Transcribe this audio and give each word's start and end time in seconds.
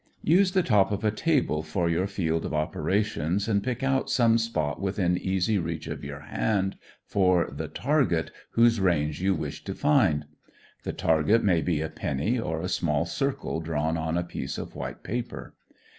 Use 0.23 0.53
the 0.53 0.63
top 0.63 0.91
of 0.91 1.03
a 1.03 1.11
table 1.11 1.61
for 1.61 1.87
your 1.87 2.07
field 2.07 2.43
of 2.43 2.55
operations, 2.55 3.47
and 3.47 3.63
pick 3.63 3.83
out 3.83 4.09
some 4.09 4.39
spot 4.39 4.81
within 4.81 5.15
easy 5.15 5.59
reach 5.59 5.85
of 5.85 6.03
your 6.03 6.21
hand 6.21 6.75
for 7.05 7.51
the 7.51 7.67
target 7.67 8.31
whose 8.53 8.79
range 8.79 9.21
you 9.21 9.35
wish 9.35 9.63
to 9.63 9.75
find. 9.75 10.25
The 10.85 10.93
target 10.93 11.43
may 11.43 11.61
be 11.61 11.81
a 11.81 11.89
penny 11.89 12.39
or 12.39 12.61
a 12.63 12.67
small 12.67 13.05
circle 13.05 13.59
drawn 13.59 13.95
on 13.95 14.17
a 14.17 14.23
piece 14.23 14.57
of 14.57 14.73
white 14.73 15.03
paper. 15.03 15.53